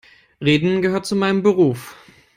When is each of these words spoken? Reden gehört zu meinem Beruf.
Reden 0.43 0.81
gehört 0.81 1.05
zu 1.05 1.15
meinem 1.15 1.43
Beruf. 1.43 1.95